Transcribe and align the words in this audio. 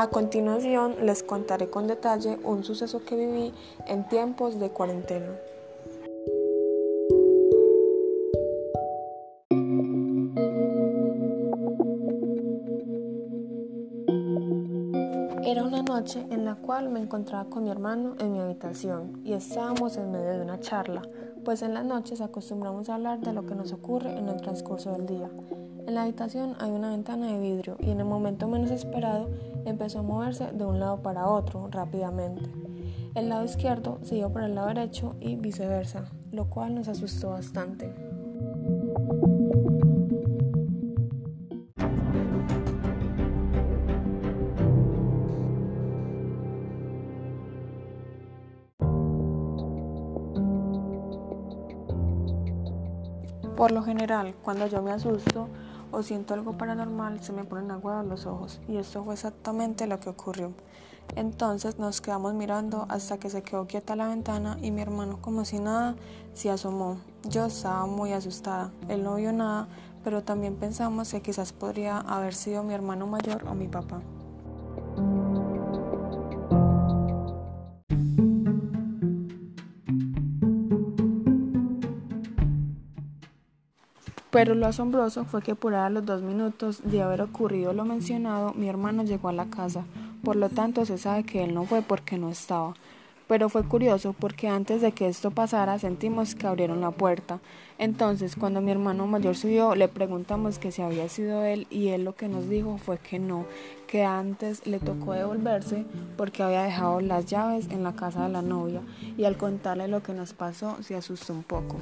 A 0.00 0.10
continuación 0.10 0.94
les 1.06 1.24
contaré 1.24 1.70
con 1.70 1.88
detalle 1.88 2.38
un 2.44 2.62
suceso 2.62 3.04
que 3.04 3.16
viví 3.16 3.52
en 3.88 4.06
tiempos 4.06 4.60
de 4.60 4.70
cuarentena. 4.70 5.26
Era 15.44 15.64
una 15.64 15.82
noche 15.82 16.24
en 16.30 16.44
la 16.44 16.54
cual 16.54 16.90
me 16.90 17.00
encontraba 17.00 17.50
con 17.50 17.64
mi 17.64 17.70
hermano 17.70 18.14
en 18.20 18.34
mi 18.34 18.38
habitación 18.38 19.20
y 19.24 19.32
estábamos 19.32 19.96
en 19.96 20.12
medio 20.12 20.30
de 20.30 20.42
una 20.42 20.60
charla, 20.60 21.02
pues 21.48 21.62
en 21.62 21.72
las 21.72 21.86
noches 21.86 22.20
acostumbramos 22.20 22.90
a 22.90 22.96
hablar 22.96 23.20
de 23.20 23.32
lo 23.32 23.46
que 23.46 23.54
nos 23.54 23.72
ocurre 23.72 24.18
en 24.18 24.28
el 24.28 24.38
transcurso 24.38 24.92
del 24.92 25.06
día. 25.06 25.30
En 25.86 25.94
la 25.94 26.02
habitación 26.02 26.54
hay 26.60 26.70
una 26.70 26.90
ventana 26.90 27.28
de 27.28 27.40
vidrio 27.40 27.78
y 27.80 27.88
en 27.88 28.00
el 28.00 28.04
momento 28.04 28.46
menos 28.48 28.70
esperado 28.70 29.30
empezó 29.64 30.00
a 30.00 30.02
moverse 30.02 30.52
de 30.52 30.66
un 30.66 30.78
lado 30.78 31.00
para 31.00 31.26
otro 31.26 31.66
rápidamente. 31.70 32.42
El 33.14 33.30
lado 33.30 33.46
izquierdo 33.46 33.98
siguió 34.02 34.30
por 34.30 34.42
el 34.42 34.56
lado 34.56 34.68
derecho 34.68 35.16
y 35.20 35.36
viceversa, 35.36 36.12
lo 36.32 36.50
cual 36.50 36.74
nos 36.74 36.86
asustó 36.86 37.30
bastante. 37.30 38.07
Por 53.58 53.72
lo 53.72 53.82
general, 53.82 54.36
cuando 54.44 54.68
yo 54.68 54.82
me 54.82 54.92
asusto 54.92 55.48
o 55.90 56.04
siento 56.04 56.32
algo 56.32 56.56
paranormal, 56.56 57.20
se 57.24 57.32
me 57.32 57.42
ponen 57.42 57.72
aguados 57.72 58.06
los 58.06 58.24
ojos, 58.24 58.60
y 58.68 58.76
esto 58.76 59.02
fue 59.02 59.14
exactamente 59.14 59.88
lo 59.88 59.98
que 59.98 60.10
ocurrió. 60.10 60.52
Entonces 61.16 61.76
nos 61.76 62.00
quedamos 62.00 62.34
mirando 62.34 62.86
hasta 62.88 63.18
que 63.18 63.28
se 63.28 63.42
quedó 63.42 63.66
quieta 63.66 63.96
la 63.96 64.06
ventana 64.06 64.58
y 64.62 64.70
mi 64.70 64.80
hermano, 64.80 65.18
como 65.20 65.44
si 65.44 65.58
nada, 65.58 65.96
se 66.34 66.50
asomó. 66.50 66.98
Yo 67.28 67.46
estaba 67.46 67.84
muy 67.86 68.12
asustada, 68.12 68.70
él 68.88 69.02
no 69.02 69.16
vio 69.16 69.32
nada, 69.32 69.66
pero 70.04 70.22
también 70.22 70.54
pensamos 70.54 71.10
que 71.10 71.20
quizás 71.20 71.52
podría 71.52 71.98
haber 71.98 72.34
sido 72.34 72.62
mi 72.62 72.74
hermano 72.74 73.08
mayor 73.08 73.44
o 73.48 73.56
mi 73.56 73.66
papá. 73.66 74.00
Pero 84.30 84.54
lo 84.54 84.66
asombroso 84.66 85.24
fue 85.24 85.42
que 85.42 85.54
por 85.54 85.74
a 85.74 85.88
los 85.88 86.04
dos 86.04 86.20
minutos 86.22 86.82
de 86.84 87.00
haber 87.02 87.22
ocurrido 87.22 87.72
lo 87.72 87.86
mencionado, 87.86 88.52
mi 88.52 88.68
hermano 88.68 89.02
llegó 89.02 89.30
a 89.30 89.32
la 89.32 89.46
casa. 89.46 89.84
Por 90.22 90.36
lo 90.36 90.50
tanto, 90.50 90.84
se 90.84 90.98
sabe 90.98 91.24
que 91.24 91.44
él 91.44 91.54
no 91.54 91.64
fue 91.64 91.80
porque 91.80 92.18
no 92.18 92.28
estaba. 92.28 92.74
Pero 93.26 93.50
fue 93.50 93.62
curioso 93.62 94.14
porque 94.18 94.48
antes 94.48 94.80
de 94.80 94.92
que 94.92 95.06
esto 95.06 95.30
pasara 95.30 95.78
sentimos 95.78 96.34
que 96.34 96.46
abrieron 96.46 96.80
la 96.80 96.90
puerta. 96.90 97.40
Entonces, 97.76 98.36
cuando 98.36 98.62
mi 98.62 98.70
hermano 98.70 99.06
mayor 99.06 99.36
subió, 99.36 99.74
le 99.74 99.86
preguntamos 99.88 100.58
que 100.58 100.72
si 100.72 100.80
había 100.80 101.08
sido 101.10 101.44
él 101.44 101.66
y 101.70 101.88
él 101.88 102.04
lo 102.04 102.14
que 102.14 102.28
nos 102.28 102.48
dijo 102.48 102.78
fue 102.78 102.98
que 102.98 103.18
no, 103.18 103.44
que 103.86 104.02
antes 104.02 104.66
le 104.66 104.78
tocó 104.78 105.12
devolverse 105.12 105.84
porque 106.16 106.42
había 106.42 106.62
dejado 106.62 107.00
las 107.02 107.26
llaves 107.26 107.68
en 107.70 107.82
la 107.82 107.94
casa 107.94 108.24
de 108.24 108.30
la 108.30 108.42
novia 108.42 108.80
y 109.18 109.24
al 109.24 109.36
contarle 109.36 109.88
lo 109.88 110.02
que 110.02 110.14
nos 110.14 110.32
pasó 110.32 110.82
se 110.82 110.96
asustó 110.96 111.34
un 111.34 111.42
poco. 111.42 111.76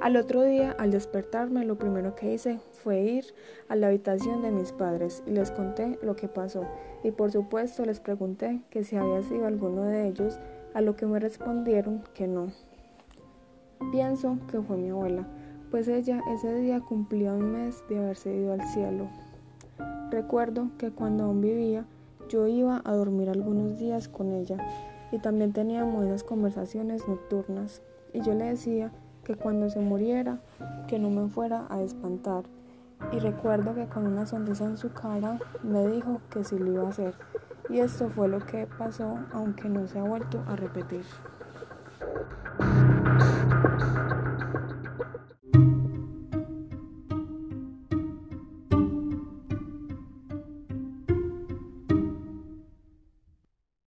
Al 0.00 0.16
otro 0.16 0.42
día, 0.42 0.74
al 0.78 0.92
despertarme, 0.92 1.66
lo 1.66 1.76
primero 1.76 2.14
que 2.14 2.32
hice 2.32 2.58
fue 2.72 3.02
ir 3.02 3.26
a 3.68 3.76
la 3.76 3.88
habitación 3.88 4.40
de 4.40 4.50
mis 4.50 4.72
padres 4.72 5.22
y 5.26 5.30
les 5.30 5.50
conté 5.50 5.98
lo 6.02 6.16
que 6.16 6.26
pasó. 6.26 6.64
Y 7.04 7.10
por 7.10 7.30
supuesto 7.30 7.84
les 7.84 8.00
pregunté 8.00 8.62
que 8.70 8.82
si 8.82 8.96
había 8.96 9.22
sido 9.22 9.46
alguno 9.46 9.84
de 9.84 10.08
ellos, 10.08 10.38
a 10.72 10.80
lo 10.80 10.96
que 10.96 11.04
me 11.04 11.20
respondieron 11.20 12.02
que 12.14 12.26
no. 12.26 12.50
Pienso 13.92 14.38
que 14.50 14.62
fue 14.62 14.78
mi 14.78 14.88
abuela, 14.88 15.26
pues 15.70 15.86
ella 15.86 16.22
ese 16.32 16.54
día 16.54 16.80
cumplía 16.80 17.34
un 17.34 17.52
mes 17.52 17.84
de 17.90 17.98
haberse 17.98 18.34
ido 18.34 18.54
al 18.54 18.66
cielo. 18.68 19.06
Recuerdo 20.10 20.70
que 20.78 20.92
cuando 20.92 21.24
aún 21.24 21.42
vivía, 21.42 21.84
yo 22.30 22.46
iba 22.46 22.80
a 22.86 22.92
dormir 22.94 23.28
algunos 23.28 23.78
días 23.78 24.08
con 24.08 24.32
ella 24.32 24.56
y 25.12 25.18
también 25.18 25.52
teníamos 25.52 26.06
esas 26.06 26.24
conversaciones 26.24 27.06
nocturnas. 27.06 27.82
Y 28.14 28.22
yo 28.22 28.32
le 28.34 28.46
decía 28.46 28.92
que 29.30 29.36
cuando 29.36 29.70
se 29.70 29.78
muriera, 29.78 30.40
que 30.88 30.98
no 30.98 31.08
me 31.08 31.28
fuera 31.28 31.66
a 31.70 31.80
espantar. 31.82 32.42
Y 33.12 33.20
recuerdo 33.20 33.76
que 33.76 33.86
con 33.86 34.04
una 34.04 34.26
sonrisa 34.26 34.64
en 34.64 34.76
su 34.76 34.92
cara 34.92 35.38
me 35.62 35.86
dijo 35.86 36.20
que 36.30 36.42
sí 36.42 36.58
lo 36.58 36.72
iba 36.72 36.82
a 36.82 36.88
hacer. 36.88 37.14
Y 37.68 37.78
esto 37.78 38.08
fue 38.08 38.26
lo 38.26 38.40
que 38.40 38.66
pasó, 38.66 39.20
aunque 39.32 39.68
no 39.68 39.86
se 39.86 40.00
ha 40.00 40.02
vuelto 40.02 40.42
a 40.48 40.56
repetir. 40.56 41.04